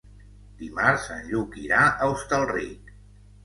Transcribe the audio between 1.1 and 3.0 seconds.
en Lluc irà a Hostalric.